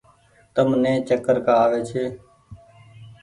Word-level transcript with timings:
تم 0.55 0.67
ني 0.81 0.93
چڪر 1.07 1.35
ڪآ 1.45 1.53
آوي 1.65 1.81
ڇي۔ 1.89 2.03